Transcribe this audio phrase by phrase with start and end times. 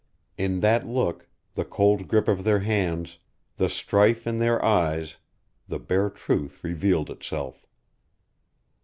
[0.35, 3.19] In that look, the cold grip of their hands,
[3.57, 5.17] the strife in their eyes,
[5.67, 7.67] the bare truth revealed itself.